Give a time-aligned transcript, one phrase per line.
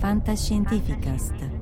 [0.00, 1.57] Fantascientificast.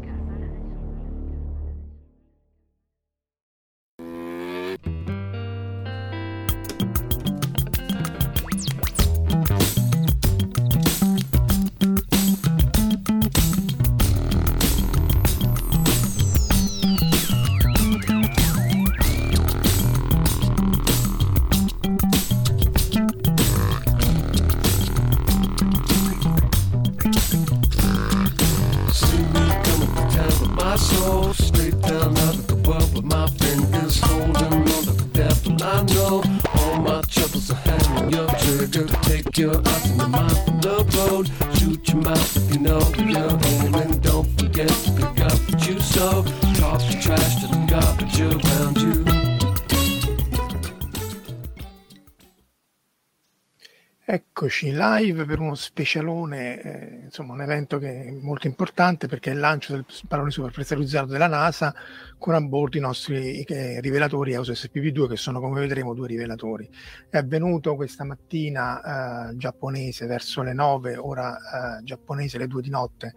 [54.46, 59.34] Eccoci live per uno specialone, eh, insomma un evento che è molto importante perché è
[59.34, 61.74] il lancio del pallone superpressurizzato della NASA
[62.16, 66.70] con a bordo i nostri eh, rivelatori EOS SPP2 che sono come vedremo due rivelatori.
[67.10, 72.70] È avvenuto questa mattina eh, giapponese verso le 9 ora eh, giapponese, le 2 di
[72.70, 73.14] notte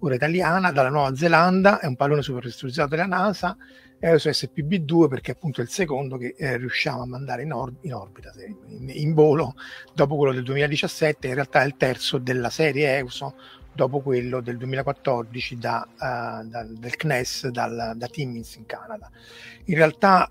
[0.00, 3.56] ora italiana, dalla Nuova Zelanda, è un pallone superpressurizzato della NASA
[4.04, 7.94] EOS SPB2 perché appunto è il secondo che eh, riusciamo a mandare in, or- in
[7.94, 8.32] orbita,
[8.66, 9.54] in, in volo,
[9.94, 13.34] dopo quello del 2017, in realtà è il terzo della serie EUSO,
[13.72, 19.08] dopo quello del 2014 da, uh, dal, del CNES, dal, da Timmins in Canada.
[19.66, 20.28] In realtà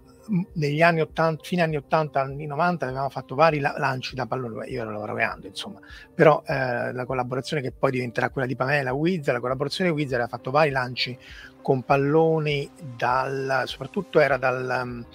[0.54, 4.68] negli anni 80, fine anni 80, anni 90 avevamo fatto vari la- lanci da pallone,
[4.68, 5.80] io ero laureando insomma,
[6.14, 10.28] però eh, la collaborazione che poi diventerà quella di Pamela Wiz, la collaborazione Wiz aveva
[10.28, 11.18] fatto vari lanci
[11.62, 15.06] con palloni dal, soprattutto era dal,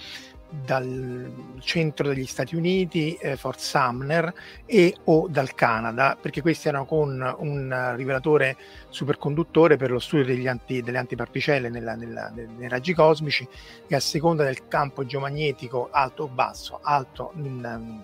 [0.64, 4.32] dal centro degli Stati Uniti, eh, Fort Sumner
[4.64, 8.56] e o dal Canada, perché questi erano con un rivelatore
[8.88, 13.46] superconduttore per lo studio anti, delle antiparticelle nella, nella, nei raggi cosmici
[13.86, 18.00] e a seconda del campo geomagnetico alto o basso, alto in,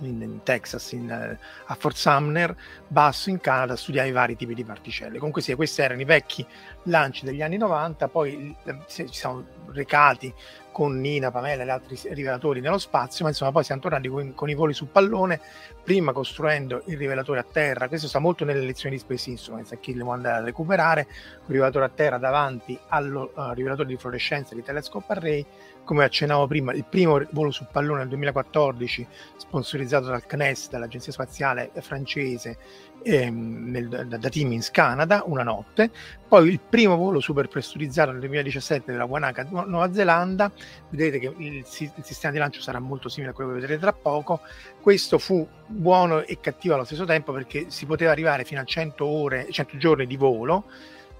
[0.00, 2.54] in, in Texas, in, eh, a Fort Sumner,
[2.86, 5.18] basso in Canada, studiava i vari tipi di particelle.
[5.18, 6.46] Comunque sì, questi erano i vecchi
[6.84, 10.32] lanci degli anni 90, poi eh, ci siamo recati
[10.72, 14.48] con Nina, Pamela e altri rivelatori nello spazio, ma insomma poi siamo tornati con, con,
[14.48, 15.40] i voli su pallone,
[15.84, 19.76] prima costruendo il rivelatore a terra, questo sta molto nelle lezioni di Space Instruments, a
[19.76, 23.96] chi le vuole andare a recuperare, il rivelatore a terra davanti al uh, rivelatore di
[23.96, 25.46] fluorescenza di Telescope Array,
[25.84, 29.06] come accennavo prima, il primo volo su pallone nel 2014,
[29.36, 32.56] sponsorizzato dal CNES, dall'Agenzia Spaziale francese,
[33.02, 35.90] ehm, nel, da, da Timmins, Canada, una notte.
[36.32, 40.50] Poi il primo volo super pressurizzato nel 2017 della Wanaka Nuova Zelanda.
[40.88, 43.92] Vedete che il, il, sistema di lancio sarà molto simile a quello che vedrete tra
[43.92, 44.40] poco.
[44.80, 49.04] Questo fu buono e cattivo allo stesso tempo perché si poteva arrivare fino a 100
[49.04, 50.64] ore, 100 giorni di volo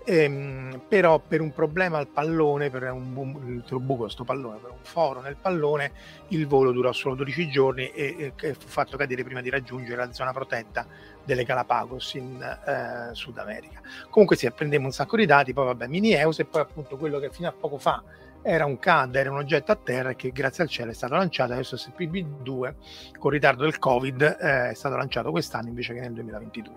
[0.04, 4.82] Ehm, però per un problema al pallone, per un, un buco sto pallone, per un
[4.82, 5.92] foro nel pallone,
[6.28, 10.12] il volo durò solo 12 giorni e, e fu fatto cadere prima di raggiungere la
[10.12, 10.86] zona protetta
[11.24, 13.80] delle Galapagos in eh, Sud America.
[14.10, 17.18] Comunque sì, prendemmo un sacco di dati, poi vabbè, mini EUS e poi appunto quello
[17.18, 18.02] che fino a poco fa
[18.42, 21.52] era un CAD, era un oggetto a terra che grazie al cielo è stato lanciato,
[21.52, 22.74] adesso SPB2
[23.18, 26.74] con ritardo del Covid eh, è stato lanciato quest'anno invece che nel 2022.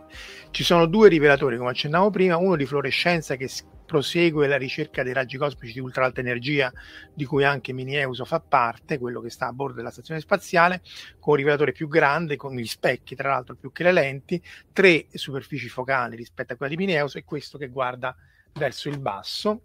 [0.52, 3.50] Ci sono due rivelatori come accennavo prima, uno di fluorescenza che
[3.86, 6.72] prosegue la ricerca dei raggi cosmici di ultra alta energia
[7.14, 10.82] di cui anche Mini-EUSO fa parte, quello che sta a bordo della stazione spaziale,
[11.20, 15.08] con un rivelatore più grande, con gli specchi tra l'altro più che le lenti, tre
[15.14, 18.16] superfici focali rispetto a quella di Mini-EUSO e questo che guarda
[18.54, 19.62] verso il basso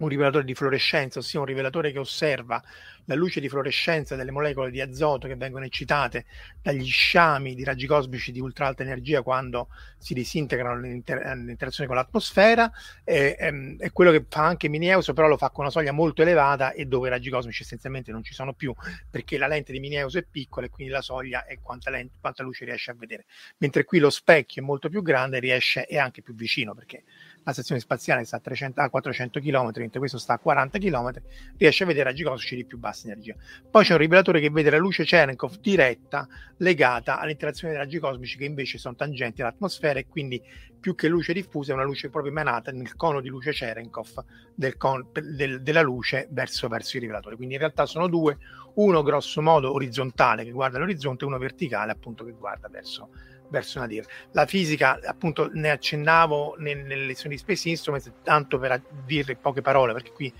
[0.00, 2.62] un rivelatore di fluorescenza, ossia un rivelatore che osserva
[3.10, 6.26] la luce di fluorescenza delle molecole di azoto che vengono eccitate
[6.62, 9.68] dagli sciami di raggi cosmici di ultra alta energia quando
[9.98, 12.70] si disintegrano nell'interazione con l'atmosfera.
[13.02, 16.22] È, è, è quello che fa anche Minieuso, però lo fa con una soglia molto
[16.22, 18.74] elevata e dove i raggi cosmici essenzialmente non ci sono più
[19.10, 22.42] perché la lente di Minieuso è piccola e quindi la soglia è quanta, lente, quanta
[22.42, 23.24] luce riesce a vedere.
[23.58, 27.02] Mentre qui lo specchio è molto più grande riesce, è anche più vicino perché
[27.42, 31.12] la stazione spaziale sta a, 300, a 400 km, mentre questo sta a 40 km,
[31.56, 33.34] riesce a vedere raggi cosmici di più bassa energia.
[33.70, 36.28] Poi c'è un rivelatore che vede la luce Cherenkov diretta
[36.58, 40.42] legata all'interazione dei raggi cosmici che invece sono tangenti all'atmosfera e quindi
[40.78, 44.76] più che luce diffusa è una luce proprio emanata nel cono di luce Cherenkov del
[44.76, 47.36] con, del, della luce verso, verso i rivelatori.
[47.36, 48.38] Quindi in realtà sono due,
[48.74, 53.10] uno grosso modo orizzontale che guarda l'orizzonte e uno verticale appunto che guarda verso
[53.50, 54.06] verso Nadir.
[54.32, 59.60] La fisica, appunto, ne accennavo nelle, nelle lezioni di Space Instruments, tanto per dire poche
[59.60, 60.32] parole, perché qui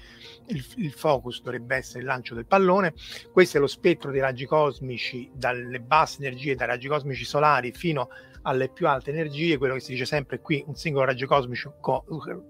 [0.46, 2.94] il, il, focus dovrebbe essere il lancio del pallone.
[3.30, 8.08] Questo è lo spettro dei raggi cosmici, dalle basse energie, dai raggi cosmici solari fino
[8.42, 12.04] alle più alte energie, quello che si dice sempre qui, un singolo raggio cosmico co-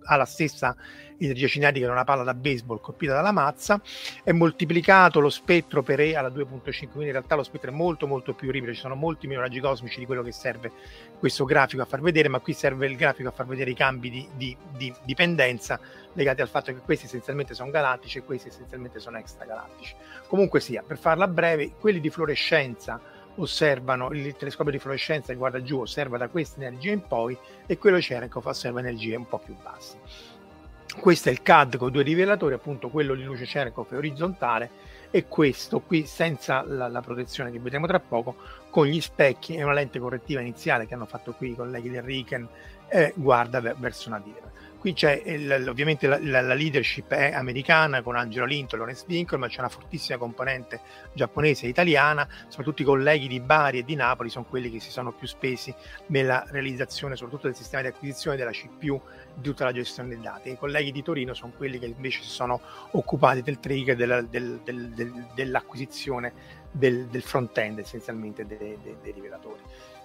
[0.04, 0.76] ha la stessa
[1.18, 3.80] energia cinetica di una palla da baseball colpita dalla mazza,
[4.22, 8.06] è moltiplicato lo spettro per E alla 2.5, quindi in realtà lo spettro è molto
[8.06, 10.72] molto più ripido, ci sono molti meno raggi cosmici di quello che serve
[11.18, 14.10] questo grafico a far vedere, ma qui serve il grafico a far vedere i cambi
[14.10, 15.78] di, di, di dipendenza
[16.14, 19.94] legati al fatto che questi essenzialmente sono galattici e questi essenzialmente sono extragalattici.
[20.26, 23.00] Comunque sia, per farla breve, quelli di fluorescenza
[23.36, 27.36] osservano il telescopio di fluorescenza che guarda giù osserva da questa energia in poi
[27.66, 29.98] e quello Cherenkov osserva energie un po' più basse.
[30.98, 34.70] Questo è il CAD con due rivelatori, appunto quello di luce Cherenkov è orizzontale
[35.10, 38.36] e questo qui senza la, la, protezione che vedremo tra poco
[38.70, 42.02] con gli specchi e una lente correttiva iniziale che hanno fatto qui i colleghi del
[42.02, 42.48] Riken
[42.88, 44.49] eh, guarda verso una diretta
[44.80, 49.38] Qui c'è il, ovviamente la, la, leadership è americana con Angelo Linto e Lorenz Winkler,
[49.38, 50.80] ma c'è una fortissima componente
[51.12, 54.90] giapponese e italiana, soprattutto i colleghi di Bari e di Napoli sono quelli che si
[54.90, 55.74] sono più spesi
[56.06, 58.98] nella realizzazione soprattutto del sistema di acquisizione della CPU
[59.34, 60.48] di tutta la gestione dei dati.
[60.48, 62.58] I colleghi di Torino sono quelli che invece si sono
[62.92, 66.32] occupati del trigger della, del, del, del, dell'acquisizione
[66.70, 69.60] del, front-end essenzialmente dei, dei, dei rivelatori.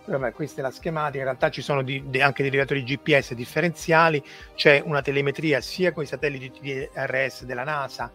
[0.08, 4.24] Vabbè, questa è la schematica, in realtà ci sono di, di, anche derivatori GPS differenziali,
[4.54, 8.12] c'è una telemetria sia con i satelliti TRS della NASA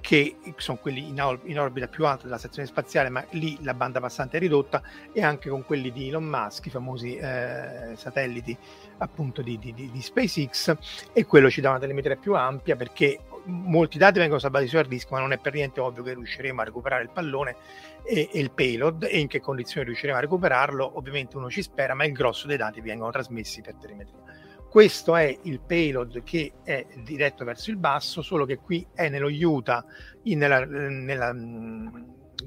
[0.00, 3.72] che sono quelli in, or- in, orbita più alta della stazione spaziale, ma lì la
[3.72, 4.82] banda passante è ridotta,
[5.12, 8.54] e anche con quelli di Elon Musk, i famosi eh, satelliti
[8.98, 10.76] appunto di, di, di, SpaceX,
[11.12, 14.88] e quello ci dà una telemetria più ampia perché molti dati vengono salvati su hard
[14.88, 17.56] disk, ma non è per niente ovvio che riusciremo a recuperare il pallone
[18.04, 20.96] e, e, il payload e in che condizioni riusciremo a recuperarlo.
[20.96, 24.22] Ovviamente uno ci spera, ma il grosso dei dati vengono trasmessi per telemetria.
[24.68, 29.28] Questo è il payload che è diretto verso il basso, solo che qui è nello
[29.28, 29.84] Utah,
[30.24, 31.32] in, nella, nella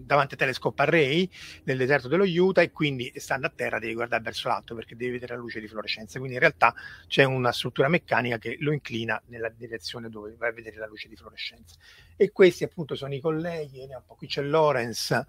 [0.06, 1.30] davanti a Telescope Array
[1.64, 5.12] nel deserto dello Utah e quindi stando a terra devi guardare verso l'alto perché devi
[5.12, 6.18] vedere la luce di fluorescenza.
[6.18, 6.74] Quindi in realtà
[7.08, 11.08] c'è una struttura meccanica che lo inclina nella direzione dove vai a vedere la luce
[11.08, 11.76] di fluorescenza.
[12.16, 15.26] E questi appunto sono i colleghi, qui c'è Lorenz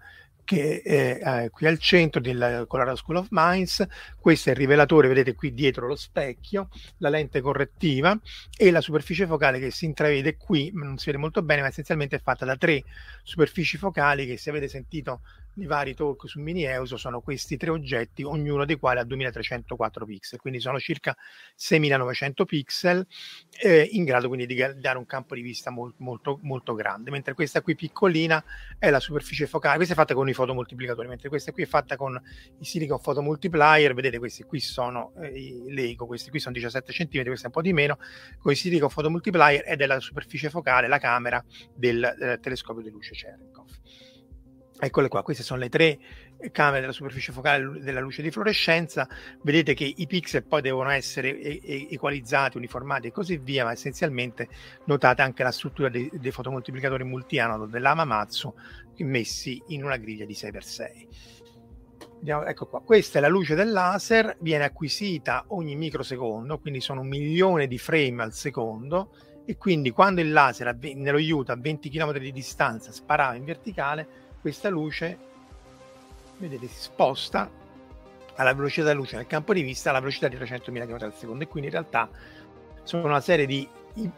[0.49, 3.85] che è eh, qui al centro del Colorado School of Mines.
[4.19, 8.19] Questo è il rivelatore, vedete qui dietro lo specchio, la lente correttiva
[8.57, 12.15] e la superficie focale che si intravede qui, non si vede molto bene, ma essenzialmente
[12.15, 12.83] è fatta da tre
[13.21, 15.21] superfici focali che se avete sentito
[15.55, 20.05] i vari talk su Mini EUSO sono questi tre oggetti, ognuno dei quali ha 2304
[20.05, 21.15] pixel, quindi sono circa
[21.55, 23.05] 6900 pixel,
[23.61, 27.33] eh, in grado quindi di dare un campo di vista molto, molto, molto grande, mentre
[27.33, 28.43] questa qui piccolina
[28.77, 31.95] è la superficie focale, questa è fatta con i fotomultiplicatori, mentre questa qui è fatta
[31.95, 32.19] con
[32.59, 37.43] i silicon photomultiplier, vedete questi qui sono eh, Lego, questi qui sono 17 cm, questo
[37.43, 37.97] è un po' di meno,
[38.39, 41.43] con i silicon photomultiplier ed è la superficie focale, la camera
[41.75, 43.67] del eh, telescopio di luce Cherenkov.
[44.81, 45.99] Eccole qua, queste sono le tre
[46.51, 49.07] camere della superficie focale della luce di fluorescenza.
[49.41, 54.47] Vedete che i pixel poi devono essere equalizzati, uniformati e così via, ma essenzialmente
[54.85, 58.53] notate anche la struttura dei, dei fotomoltiplicatori multianodo dell'Amamatsu
[59.03, 61.07] messi in una griglia di 6x6.
[62.19, 67.01] Vediamo, ecco qua, questa è la luce del laser, viene acquisita ogni microsecondo, quindi sono
[67.01, 69.13] un milione di frame al secondo
[69.45, 74.07] e quindi quando il laser nello Utah a 20 km di distanza sparava in verticale,
[74.41, 75.17] questa luce,
[76.37, 77.49] vedete, si sposta
[78.35, 81.43] alla velocità della luce nel campo di vista alla velocità di 300.000 km al secondo
[81.43, 82.09] e quindi in realtà
[82.83, 83.67] sono una serie di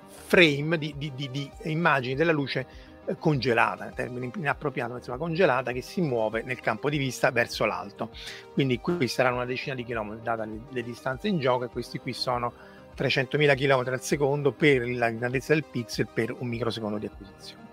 [0.08, 2.66] frame, di, di, di, di immagini della luce
[3.06, 8.12] eh, congelata, termine inappropriato, insomma congelata, che si muove nel campo di vista verso l'alto.
[8.54, 11.98] Quindi qui saranno una decina di chilometri, data le, le distanze in gioco, e questi
[11.98, 12.54] qui sono
[12.96, 17.71] 300.000 km al secondo per la grandezza del pixel per un microsecondo di acquisizione.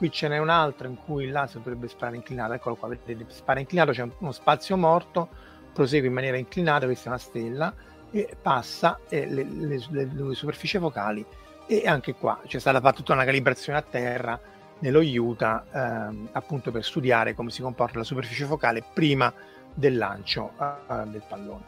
[0.00, 3.26] Qui ce n'è un altro in cui il laser dovrebbe sparare inclinato, eccolo qua, vedete,
[3.28, 5.28] spara inclinato, c'è uno spazio morto,
[5.74, 7.74] prosegue in maniera inclinata, questa è una stella,
[8.10, 11.22] e passa eh, le, le, le, le, superfici focali
[11.66, 14.40] e anche qua c'è stata fatta tutta una calibrazione a terra
[14.78, 19.30] nello Utah ehm, appunto per studiare come si comporta la superficie focale prima
[19.74, 21.64] del lancio eh, del pallone.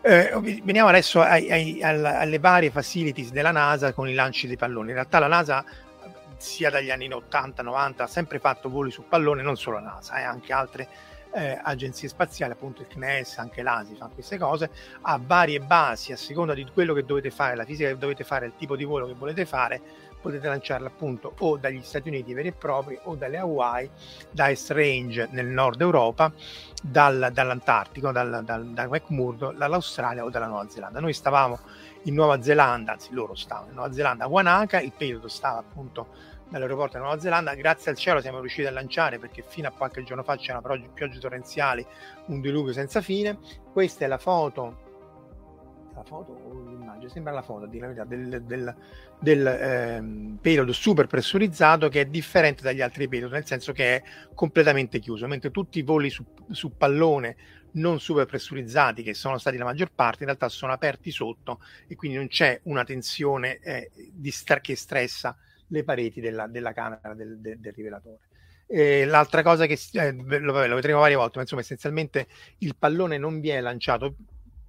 [0.00, 4.88] Eh, veniamo adesso ai, ai, alle varie facilities della NASA con i lanci dei palloni.
[4.88, 5.62] In realtà la NASA
[6.40, 10.52] sia dagli anni 80-90 ha sempre fatto voli su pallone, non solo NASA, eh, anche
[10.54, 10.88] altre
[11.32, 14.70] eh, agenzie spaziali, appunto il CNES, anche l'ASI fanno queste cose,
[15.02, 18.46] ha varie basi a seconda di quello che dovete fare, la fisica che dovete fare,
[18.46, 19.80] il tipo di volo che volete fare,
[20.20, 23.90] potete lanciarla appunto o dagli Stati Uniti veri e propri o dalle Hawaii,
[24.30, 26.32] da S-Range nel nord Europa,
[26.82, 31.00] dal, dall'Antartico, dal, dal, da McMurdo, dall'Australia o dalla Nuova Zelanda.
[31.00, 31.58] Noi stavamo
[32.04, 36.28] in Nuova Zelanda, anzi loro stavano in Nuova Zelanda a Wanaka, il periodo stava appunto
[36.50, 37.54] dall'aeroporto della Nuova Zelanda.
[37.54, 40.76] Grazie al cielo siamo riusciti a lanciare perché fino a qualche giorno fa c'erano però
[40.92, 41.86] piogge torrenziali,
[42.26, 43.38] un diluvio senza fine.
[43.72, 44.88] Questa è la foto
[45.94, 48.74] la foto o l'immagine, sembra la foto di la verità, del, del,
[49.18, 54.02] del ehm, payload super pressurizzato che è differente dagli altri payload, nel senso che è
[54.34, 57.36] completamente chiuso, mentre tutti i voli su, su pallone
[57.72, 61.94] non super pressurizzati, che sono stati la maggior parte, in realtà sono aperti sotto e
[61.94, 63.90] quindi non c'è una tensione eh,
[64.30, 65.36] star- che stressa
[65.70, 68.18] le pareti della, della camera del, del, del rivelatore.
[68.66, 73.18] E l'altra cosa che eh, lo, lo vedremo varie volte, ma insomma essenzialmente il pallone
[73.18, 74.14] non viene lanciato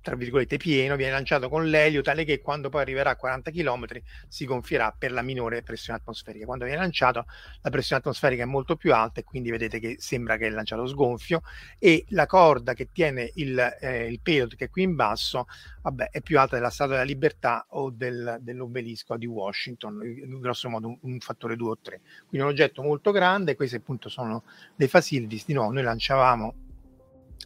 [0.01, 3.85] tra virgolette pieno, viene lanciato con l'elio tale che quando poi arriverà a 40 km
[4.27, 6.45] si gonfierà per la minore pressione atmosferica.
[6.45, 7.25] Quando viene lanciato
[7.61, 10.85] la pressione atmosferica è molto più alta e quindi vedete che sembra che è lanciato
[10.87, 11.41] sgonfio
[11.77, 15.45] e la corda che tiene il, eh, il payload che è qui in basso
[15.81, 20.69] vabbè, è più alta della Statua della Libertà o del, dell'obelisco di Washington, in grosso
[20.69, 22.01] modo un, un fattore 2 o 3.
[22.27, 24.43] Quindi un oggetto molto grande, questi appunto sono
[24.75, 26.69] dei facilities, di nuovo noi lanciavamo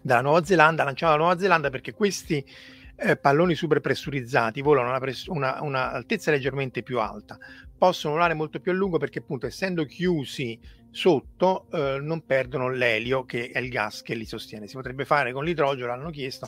[0.01, 2.43] dalla Nuova Zelanda, lanciato dalla Nuova Zelanda perché questi
[2.97, 7.37] eh, palloni super pressurizzati volano a una, press- una, una, altezza leggermente più alta,
[7.77, 10.59] possono volare molto più a lungo perché appunto essendo chiusi
[10.89, 14.67] sotto eh, non perdono l'elio che è il gas che li sostiene.
[14.67, 16.47] Si potrebbe fare con l'idrogeno, l'hanno chiesto,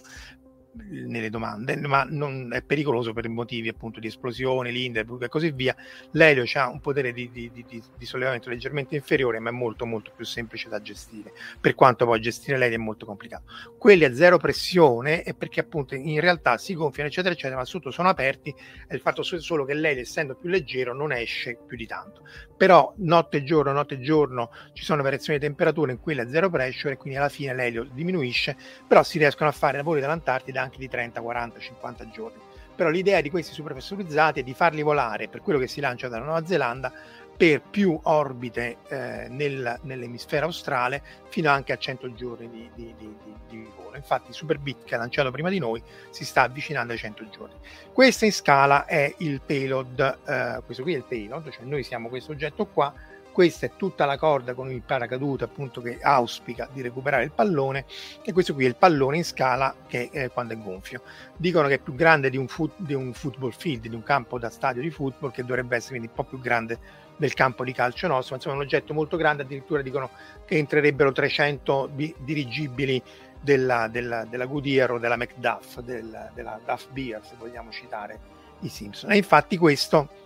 [0.89, 5.75] nelle domande, ma non è pericoloso per motivi appunto di esplosione, Lindeburg e così via.
[6.11, 10.11] L'elio ha un potere di, di, di, di, sollevamento leggermente inferiore, ma è molto molto
[10.15, 13.43] più semplice da gestire, per quanto poi gestire l'elio è molto complicato.
[13.77, 17.91] Quelli a zero pressione è perché appunto in realtà si gonfiano eccetera eccetera, ma sotto
[17.91, 18.53] sono aperti
[18.87, 22.21] è il fatto solo che l'elio essendo più leggero non esce più di tanto.
[22.55, 26.29] Però notte e giorno, notte e giorno ci sono variazioni di temperatura in quelli a
[26.29, 28.55] zero pressure e quindi alla fine l'elio diminuisce,
[28.87, 32.39] però si riescono a fare lavori dall'Antartide anche di 30, 40, 50 giorni.
[32.75, 36.25] Però l'idea di questi superpressurizzati è di farli volare per quello che si lancia dalla
[36.25, 36.91] Nuova Zelanda
[37.37, 43.15] per più orbite eh, nel, nell'emisfero australe fino anche a 100 giorni di, di, di,
[43.47, 43.95] di volo.
[43.95, 47.55] Infatti Superbit che ha lanciato prima di noi si sta avvicinando ai 100 giorni.
[47.93, 52.09] Questo in scala è il payload, eh, questo qui è il payload, cioè noi siamo
[52.09, 52.91] questo oggetto qua
[53.37, 57.85] questa è tutta la corda con il paracadute appunto che auspica di recuperare il pallone
[58.23, 61.03] e questo qui è il pallone in scala che è quando è gonfio.
[61.35, 64.39] Dicono che è più grande di un, foot, di un football field, di un campo
[64.39, 66.79] da stadio di football che dovrebbe essere quindi un po' più grande
[67.15, 70.09] del campo di calcio nostro, insomma è un oggetto molto grande, addirittura dicono
[70.43, 72.99] che entrerebbero 300 bi- dirigibili
[73.39, 78.19] della, della, della, Goodyear o della Macduff, del, della Duff Beer se vogliamo citare
[78.61, 79.11] i Simpson.
[79.11, 80.25] E infatti questo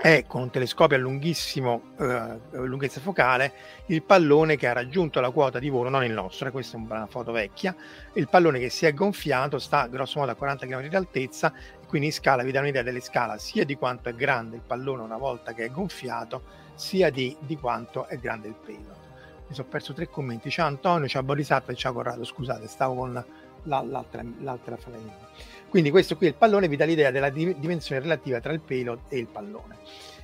[0.00, 3.52] è con un telescopio a lunghissimo eh, lunghezza focale
[3.86, 6.80] il pallone che ha raggiunto la quota di volo, non il nostro, eh, questa è
[6.80, 7.76] una foto vecchia,
[8.14, 11.86] il pallone che si è gonfiato sta grosso modo a 40 km di altezza e
[11.86, 15.02] quindi in scala vi dà un'idea delle scala sia di quanto è grande il pallone
[15.02, 16.44] una volta che è gonfiato,
[16.76, 18.98] sia di, di quanto è grande il payload.
[19.48, 23.22] Mi sono perso tre commenti, ciao Antonio, ciao Borisatto e ciao Corrado, scusate, stavo con
[23.64, 25.28] la, l'altra, l'altra falange.
[25.68, 29.00] Quindi questo qui è il pallone, vi dà l'idea della dimensione relativa tra il payload
[29.08, 29.78] e il pallone.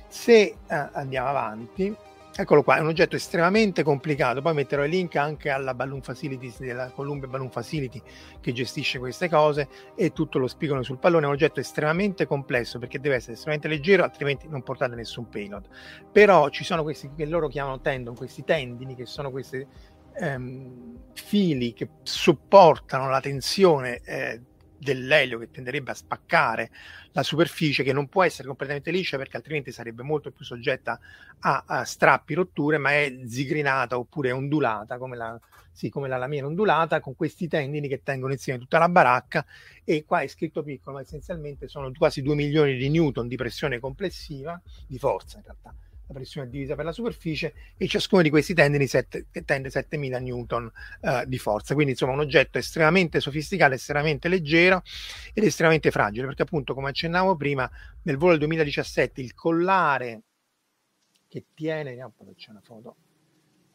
[0.07, 1.95] Se eh, andiamo avanti,
[2.35, 6.53] eccolo qua, è un oggetto estremamente complicato, poi metterò il link anche alla Balloon Facility,
[6.59, 8.01] della Columbia Balloon Facility
[8.39, 12.77] che gestisce queste cose e tutto lo spiegano sul pallone, è un oggetto estremamente complesso
[12.77, 15.65] perché deve essere estremamente leggero, altrimenti non portate nessun payload.
[16.11, 19.65] Però ci sono questi che loro chiamano tendon, questi tendini che sono questi
[20.19, 24.41] ehm, fili che supportano la tensione eh,
[24.77, 26.69] dell'elio che tenderebbe a spaccare
[27.11, 30.99] la superficie che non può essere completamente liscia perché altrimenti sarebbe molto più soggetta
[31.39, 35.39] a, a strappi, rotture, ma è zigrinata oppure ondulata come la,
[35.71, 39.45] sì, come la lamina ondulata con questi tendini che tengono insieme tutta la baracca.
[39.83, 43.79] E qua è scritto piccolo ma essenzialmente sono quasi 2 milioni di newton di pressione
[43.79, 45.73] complessiva, di forza in realtà
[46.07, 50.19] la pressione è divisa per la superficie e ciascuno di questi tendini sette, tende 7000
[50.19, 50.71] newton
[51.01, 51.73] uh, di forza.
[51.73, 54.81] Quindi insomma un oggetto estremamente sofisticato, estremamente leggero
[55.33, 57.69] ed estremamente fragile perché appunto come accennavo prima
[58.03, 60.21] nel volo del 2017 il collare
[61.27, 62.95] che tiene, no, c'è una foto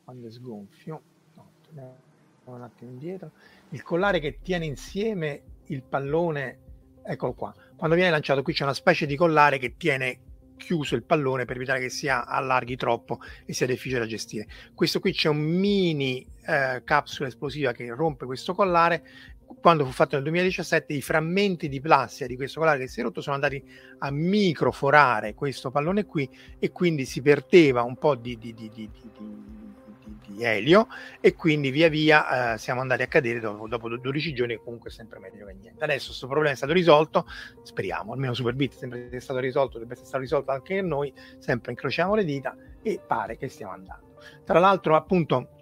[0.04, 1.02] quando è sgonfio,
[1.34, 1.96] no,
[2.44, 3.32] un attimo indietro,
[3.70, 6.58] il collare che tiene insieme il pallone,
[7.04, 10.30] eccolo qua, quando viene lanciato qui c'è una specie di collare che tiene
[10.62, 14.47] chiuso il pallone per evitare che si allarghi troppo e sia difficile da gestire.
[14.75, 19.02] Questo qui c'è un mini eh, capsula esplosiva che rompe questo collare.
[19.61, 23.02] Quando fu fatto nel 2017 i frammenti di plastica di questo collare che si è
[23.02, 23.62] rotto sono andati
[23.99, 26.28] a microforare questo pallone qui
[26.59, 28.90] e quindi si perdeva un po' di, di, di, di
[30.32, 30.88] di elio
[31.20, 35.18] e quindi via via eh, siamo andati a cadere dopo, dopo 12 giorni comunque sempre
[35.18, 35.84] meglio che niente.
[35.84, 37.26] Adesso questo problema è stato risolto,
[37.62, 42.14] speriamo, almeno Superbit sempre è stato risolto, deve essere stato risolto anche noi, sempre incrociamo
[42.14, 44.16] le dita e pare che stiamo andando.
[44.44, 45.62] Tra l'altro appunto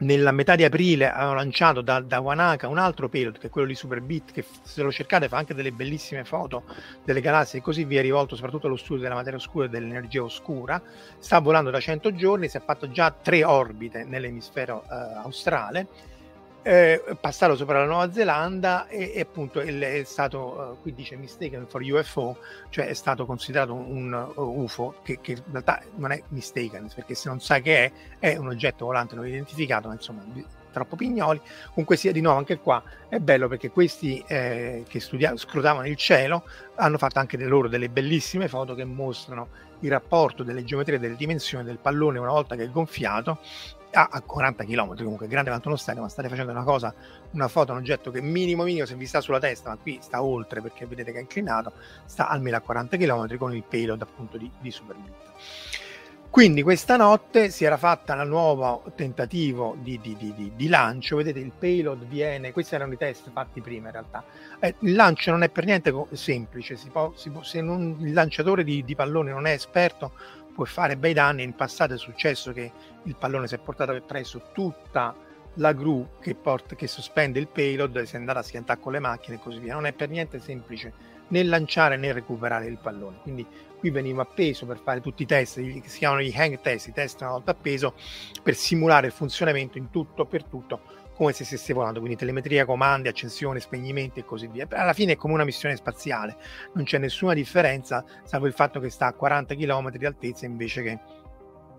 [0.00, 3.66] nella metà di aprile hanno lanciato da, da Wanaka un altro payload che è quello
[3.66, 6.64] di Superbit che se lo cercate fa anche delle bellissime foto
[7.04, 10.80] delle galassie e così via rivolto soprattutto allo studio della materia oscura e dell'energia oscura.
[11.18, 15.86] Sta volando da 100 giorni si è fatto già tre orbite nell'emisfero eh, australe
[16.62, 21.16] eh, passato sopra la Nuova Zelanda e, e appunto è, è stato, uh, qui dice
[21.16, 22.38] mistaken for UFO,
[22.68, 26.90] cioè è stato considerato un, un uh, UFO che, che, in realtà non è mistaken,
[26.94, 30.22] perché se non sa che è, è un oggetto volante non identificato, ma insomma
[30.70, 31.40] troppo pignoli.
[31.68, 35.96] Comunque sia di nuovo anche qua è bello perché questi eh, che studia- scrutavano il
[35.96, 36.44] cielo
[36.76, 39.48] hanno fatto anche delle loro delle bellissime foto che mostrano
[39.80, 43.40] il rapporto delle geometrie delle dimensioni del pallone una volta che è gonfiato
[43.92, 46.94] a, a 40 km comunque grande quanto uno stadio ma state facendo una cosa
[47.32, 50.22] una foto un oggetto che minimo minimo se vi sta sulla testa ma qui sta
[50.22, 51.72] oltre perché vedete che è inclinato
[52.04, 55.14] sta almeno a 40 km con il payload appunto di, di Superbit.
[56.30, 61.40] Quindi questa notte si era fatta un nuovo tentativo di, di, di, di, lancio, vedete
[61.40, 64.22] il payload viene, questi erano i test fatti prima in realtà,
[64.60, 68.12] eh, il lancio non è per niente semplice, si può, si può, se non, il
[68.12, 70.12] lanciatore di, palloni non è esperto
[70.54, 71.42] può fare bei danni.
[71.42, 72.70] In passato è successo che
[73.04, 75.14] il pallone si è portato presso tutta
[75.54, 79.00] la gru che, porta, che sospende il payload, si è andata a schiantare con le
[79.00, 79.74] macchine e così via.
[79.74, 80.92] Non è per niente semplice
[81.28, 83.18] né lanciare né recuperare il pallone.
[83.22, 83.46] Quindi
[83.78, 86.92] qui veniva appeso per fare tutti i test, che si chiamano gli hang test, i
[86.92, 87.94] test una volta appeso,
[88.42, 90.80] per simulare il funzionamento in tutto per tutto
[91.20, 94.66] come se stesse volando, quindi telemetria, comandi, accensione, spegnimenti e così via.
[94.70, 96.38] Alla fine è come una missione spaziale,
[96.72, 100.82] non c'è nessuna differenza, salvo il fatto che sta a 40 km di altezza invece
[100.82, 100.98] che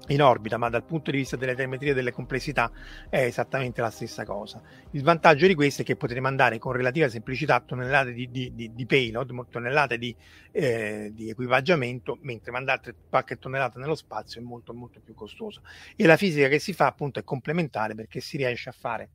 [0.10, 2.72] in orbita, ma dal punto di vista delle telemetrie e delle complessità
[3.10, 4.62] è esattamente la stessa cosa.
[4.92, 8.76] Il vantaggio di questo è che potete mandare con relativa semplicità tonnellate di, di, di,
[8.76, 10.16] di payload, tonnellate di,
[10.52, 15.64] eh, di, equipaggiamento, mentre mandare qualche tonnellata nello spazio è molto molto più costoso.
[15.96, 19.10] E la fisica che si fa appunto è complementare perché si riesce a fare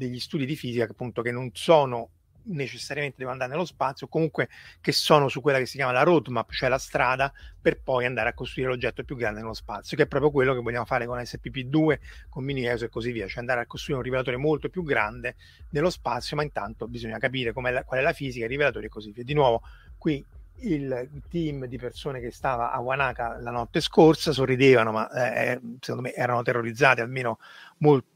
[0.00, 2.10] degli studi di fisica appunto che non sono
[2.42, 4.48] necessariamente devono andare nello spazio, comunque
[4.80, 8.30] che sono su quella che si chiama la roadmap, cioè la strada per poi andare
[8.30, 11.18] a costruire l'oggetto più grande nello spazio, che è proprio quello che vogliamo fare con
[11.18, 11.98] SPP2,
[12.30, 15.36] con Mini ESO e così via, cioè andare a costruire un rivelatore molto più grande
[15.70, 19.12] nello spazio, ma intanto bisogna capire la, qual è la fisica, i rivelatori e così
[19.12, 19.22] via.
[19.22, 19.62] Di nuovo,
[19.98, 20.24] qui
[20.62, 25.60] il team di persone che stava a Wanaka la notte scorsa sorridevano, ma eh, eh
[25.80, 27.38] secondo me erano terrorizzati almeno
[27.78, 28.06] molto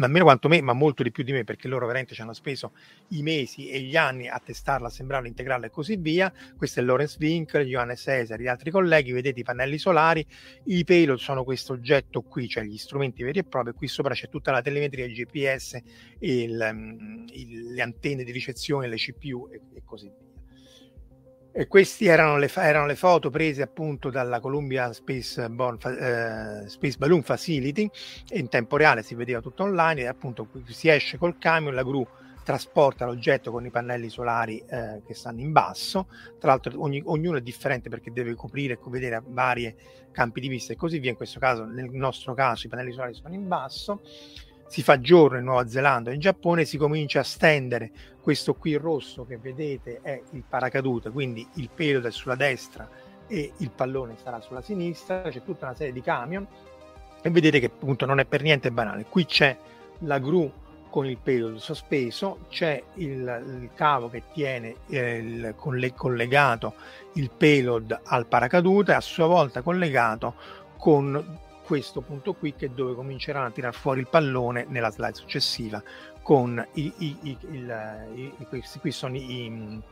[0.00, 2.72] almeno quanto me, ma molto di più di me, perché loro veramente ci hanno speso
[3.08, 6.32] i mesi e gli anni a testarla, assemblarla, integrarla e così via.
[6.56, 10.24] Questo è Lorenz Winkler, Johannes Cesar, gli altri colleghi, vedete i pannelli solari,
[10.64, 14.28] i payload sono questo oggetto qui, cioè gli strumenti veri e propri, qui sopra c'è
[14.28, 15.80] tutta la telemetria, il GPS,
[16.20, 20.23] il, mm, il, le antenne di ricezione, le CPU e, e così via.
[21.56, 26.96] E queste erano le, erano le, foto prese appunto dalla Columbia Space, Born, eh, Space,
[26.98, 27.88] Balloon Facility
[28.32, 32.04] in tempo reale si vedeva tutto online e appunto si esce col camion, la gru
[32.42, 36.08] trasporta l'oggetto con i pannelli solari eh, che stanno in basso,
[36.40, 39.72] tra l'altro ogni, ognuno è differente perché deve coprire e vedere vari
[40.10, 43.14] campi di vista e così via, in questo caso, nel nostro caso i pannelli solari
[43.14, 44.02] sono in basso
[44.74, 49.24] si fa giorno in Nuova Zelanda in Giappone, si comincia a stendere questo qui rosso
[49.24, 52.90] che vedete è il paracadute, quindi il pelo è sulla destra
[53.28, 56.44] e il pallone sarà sulla sinistra, c'è tutta una serie di camion
[57.22, 59.06] e vedete che appunto non è per niente banale.
[59.08, 59.56] Qui c'è
[60.00, 60.50] la gru
[60.90, 65.54] con il pelo sospeso, c'è il, il cavo che tiene eh, il,
[65.94, 66.74] collegato
[67.12, 70.34] il payload al paracadute, a sua volta collegato
[70.76, 75.14] con questo punto qui che è dove cominceranno a tirar fuori il pallone nella slide
[75.14, 75.82] successiva
[76.22, 79.82] con i, i, i, il, questi qui sono i,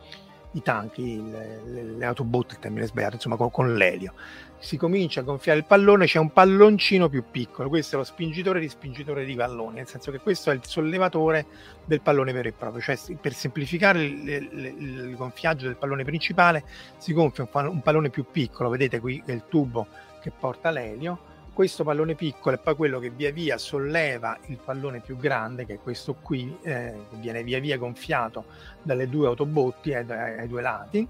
[0.52, 4.14] i tanchi, le, le, autobot, il termine sbagliato, insomma con, con, l'elio.
[4.58, 8.60] Si comincia a gonfiare il pallone, c'è un palloncino più piccolo, questo è lo spingitore
[8.60, 11.46] di spingitore di palloni, nel senso che questo è il sollevatore
[11.84, 14.76] del pallone vero e proprio, cioè per semplificare il, il,
[15.08, 16.64] il gonfiaggio del pallone principale
[16.96, 19.86] si gonfia un, un pallone più piccolo, vedete qui è il tubo
[20.20, 25.00] che porta l'elio, questo pallone piccolo è poi quello che via via solleva il pallone
[25.00, 28.44] più grande, che è questo qui, eh, che viene via via gonfiato
[28.82, 31.06] dalle due autobotti ai, ai due lati,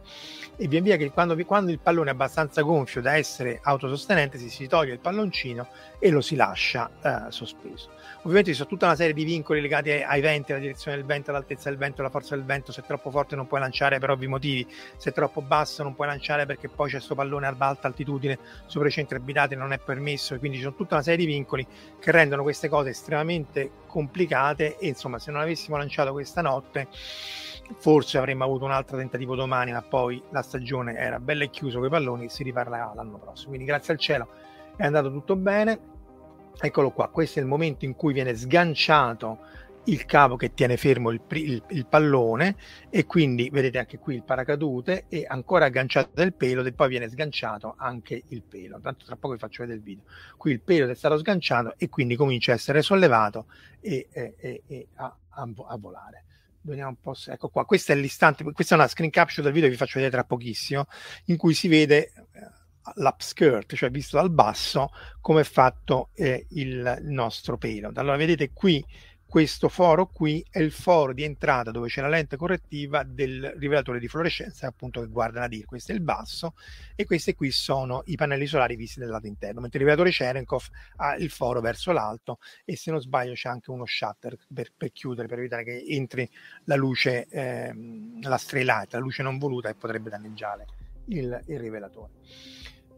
[0.56, 4.50] e via via che quando, quando, il pallone è abbastanza gonfio da essere autosostenente si,
[4.50, 7.90] si toglie il palloncino e lo si lascia eh, sospeso.
[8.22, 11.30] Ovviamente ci sono tutta una serie di vincoli legati ai, venti, alla direzione del vento,
[11.30, 12.70] all'altezza del vento, alla forza del vento.
[12.70, 15.94] Se è troppo forte non puoi lanciare per ovvi motivi, se è troppo basso non
[15.96, 19.72] puoi lanciare perché poi c'è questo pallone ad alta altitudine sopra i centri abitati non
[19.72, 21.66] è permesso quindi ci sono tutta una serie di vincoli
[21.98, 26.88] che rendono queste cose estremamente complicate e insomma se non avessimo lanciato questa notte
[27.78, 31.78] forse avremmo avuto un altro tentativo domani, ma poi la stagione era bella e chiusa
[31.78, 33.48] con i palloni si riparlerà l'anno prossimo.
[33.48, 34.28] Quindi grazie al cielo
[34.76, 35.91] è andato tutto bene.
[36.60, 39.38] Eccolo qua, questo è il momento in cui viene sganciato
[39.84, 42.56] il cavo che tiene fermo il, il, il, pallone
[42.88, 47.08] e quindi vedete anche qui il paracadute e ancora agganciato il pelo e poi viene
[47.08, 48.78] sganciato anche il pelo.
[48.80, 50.04] Tanto tra poco vi faccio vedere il video.
[50.36, 53.46] Qui il pelo è stato sganciato e quindi comincia a essere sollevato
[53.80, 56.24] e, e, e, e a, a, a, volare.
[56.60, 59.52] Vediamo un po' se, ecco qua questo è l'istante questa è una screen capture del
[59.52, 60.86] video che vi faccio vedere tra pochissimo
[61.24, 62.61] in cui si vede eh,
[62.96, 64.90] l'upskirt, cioè visto dal basso
[65.20, 67.90] come è fatto eh, il nostro pelo.
[67.94, 68.84] Allora vedete qui
[69.32, 73.98] questo foro qui è il foro di entrata dove c'è la lente correttiva del rivelatore
[73.98, 76.52] di fluorescenza appunto che guarda la DIR questo è il basso
[76.94, 80.64] e questi qui sono i pannelli solari visti dal lato interno mentre il rivelatore Cherenkov
[80.96, 84.92] ha il foro verso l'alto e se non sbaglio c'è anche uno shutter per, per
[84.92, 86.28] chiudere per evitare che entri
[86.64, 90.66] la luce ehm, la stray light la luce non voluta e potrebbe danneggiare
[91.06, 92.10] il, il rivelatore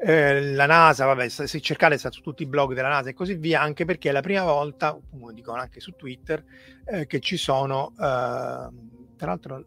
[0.04, 3.36] eh, la NASA, vabbè, se cercate sta su tutti i blog della NASA e così
[3.36, 6.44] via, anche perché è la prima volta, come dicono anche su Twitter,
[6.84, 9.64] eh, che ci sono, eh, tra l'altro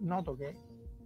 [0.00, 0.56] noto che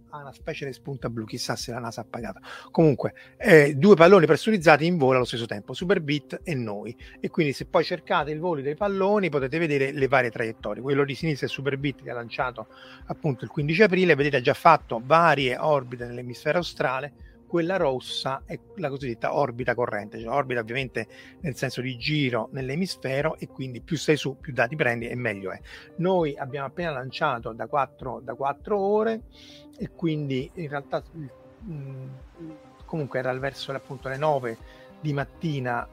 [0.09, 2.39] ha una specie di spunta blu, chissà se la NASA ha pagato.
[2.71, 6.97] Comunque, eh, due palloni pressurizzati in volo allo stesso tempo, Superbit e noi.
[7.19, 10.81] E quindi se poi cercate il volo dei palloni potete vedere le varie traiettorie.
[10.81, 12.67] Quello di sinistra è Superbit che ha lanciato
[13.05, 18.57] appunto il 15 aprile, vedete ha già fatto varie orbite nell'emisfero australe quella rossa è
[18.77, 21.05] la cosiddetta orbita corrente, cioè orbita ovviamente
[21.41, 25.51] nel senso di giro nell'emisfero e quindi più sei su, più dati prendi e meglio
[25.51, 25.59] è.
[25.97, 29.23] Noi abbiamo appena lanciato da 4, da 4 ore
[29.77, 31.25] e quindi in realtà mh,
[31.69, 32.09] mm,
[32.85, 34.57] comunque era verso appunto le 9
[35.01, 35.89] di mattina.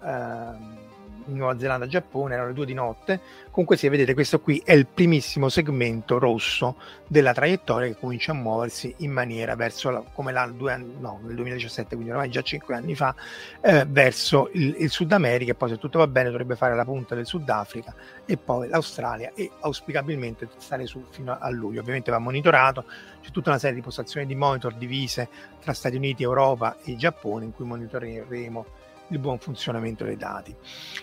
[0.81, 0.88] Eh,
[1.37, 3.21] Nuova Zelanda Giappone, erano le due di notte.
[3.51, 8.35] Comunque, se vedete, questo qui è il primissimo segmento rosso della traiettoria che comincia a
[8.35, 12.95] muoversi in maniera verso la, come l'anno no, nel 2017, quindi ormai già cinque anni
[12.95, 13.15] fa,
[13.61, 15.53] eh, verso il, il, Sud America.
[15.53, 19.33] E poi, se tutto va bene, dovrebbe fare la punta del Sudafrica e poi l'Australia
[19.35, 21.81] e auspicabilmente stare su fino a luglio.
[21.81, 22.85] Ovviamente va monitorato,
[23.23, 25.29] c'è tutta una serie di postazioni di monitor divise
[25.61, 28.78] tra Stati Uniti, Europa e Giappone in cui monitoreremo
[29.09, 30.55] il buon funzionamento dei dati.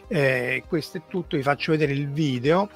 [0.07, 2.69] Eh, questo è tutto, vi faccio vedere il video.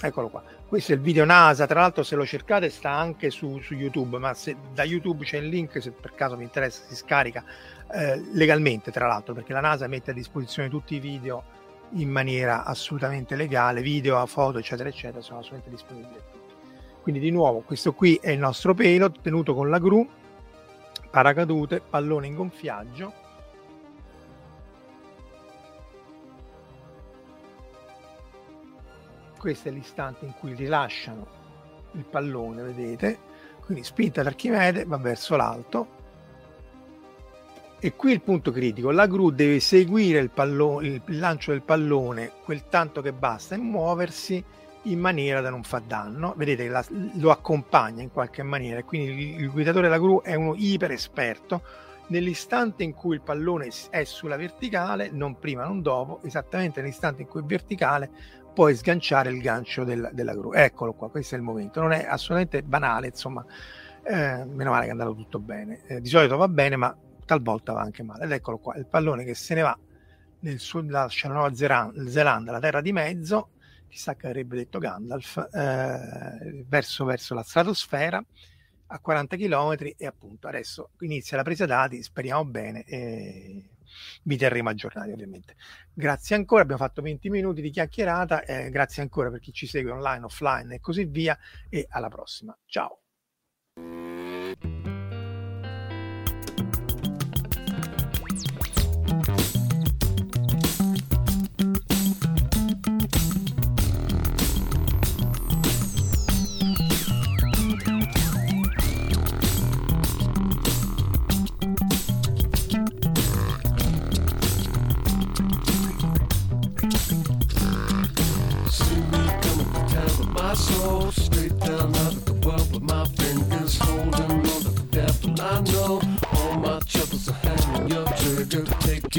[0.00, 0.42] Eccolo qua.
[0.66, 4.18] Questo è il video NASA, tra l'altro se lo cercate sta anche su, su YouTube,
[4.18, 7.44] ma se da YouTube c'è il link, se per caso vi interessa si scarica
[7.92, 11.42] eh, legalmente, tra l'altro, perché la NASA mette a disposizione tutti i video
[11.94, 16.20] in maniera assolutamente legale, video, foto, eccetera, eccetera, sono assolutamente disponibili.
[17.02, 20.08] Quindi di nuovo, questo qui è il nostro pelo tenuto con la gru,
[21.10, 23.19] paracadute, pallone in gonfiaggio
[29.40, 31.26] questo è l'istante in cui rilasciano
[31.92, 33.18] il pallone, vedete?
[33.64, 35.98] Quindi spinta d'Archimede va verso l'alto.
[37.78, 42.32] E qui il punto critico, la gru deve seguire il, pallone, il lancio del pallone
[42.44, 44.44] quel tanto che basta e muoversi
[44.82, 46.34] in maniera da non far danno.
[46.36, 50.54] Vedete che lo accompagna in qualche maniera, quindi il, il guidatore della gru è uno
[50.54, 51.62] iper esperto.
[52.10, 57.28] Nell'istante in cui il pallone è sulla verticale, non prima non dopo, esattamente nell'istante in
[57.28, 58.10] cui è verticale,
[58.52, 60.52] puoi sganciare il gancio del, della gru.
[60.52, 61.80] Eccolo qua, questo è il momento.
[61.80, 63.44] Non è assolutamente banale, insomma,
[64.02, 65.82] eh, meno male che è andato tutto bene.
[65.86, 68.24] Eh, di solito va bene, ma talvolta va anche male.
[68.24, 69.78] Ed eccolo qua, il pallone che se ne va
[70.40, 73.50] nel sud, lascia la Nuova Zelanda, la terra di mezzo,
[73.86, 78.20] chissà che avrebbe detto Gandalf, eh, verso, verso la stratosfera
[78.92, 82.84] a 40 km e appunto adesso inizia la presa dati, speriamo bene.
[82.84, 83.70] E
[84.24, 85.56] vi terremo aggiornati ovviamente.
[85.92, 89.90] Grazie ancora, abbiamo fatto 20 minuti di chiacchierata, eh, grazie ancora per chi ci segue
[89.90, 91.36] online, offline e così via
[91.68, 92.56] e alla prossima.
[92.66, 93.00] Ciao!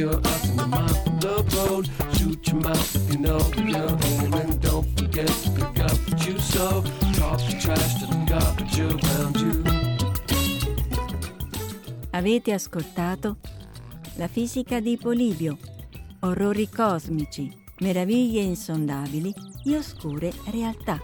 [0.02, 1.88] Your eyes in the road.
[2.18, 4.58] Shoot your mouth you know you're aiming.
[4.60, 6.84] Don't forget to pick up what you sow.
[7.14, 9.62] Talk the trash to the garbage around you.
[12.12, 13.38] Avete ascoltato
[14.16, 15.58] La fisica di Polibio,
[16.22, 19.34] orrori cosmici, meraviglie insondabili
[19.64, 21.00] e oscure realtà.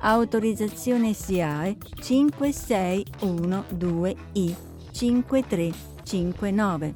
[0.00, 4.54] Autorizzazione SIAE 5612I
[4.92, 6.94] 5359.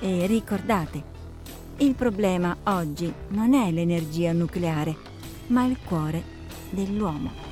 [0.00, 1.02] E ricordate,
[1.78, 4.94] il problema oggi non è l'energia nucleare,
[5.46, 6.22] ma il cuore
[6.68, 7.45] dell'uomo.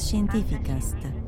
[0.00, 1.19] Fantascientificast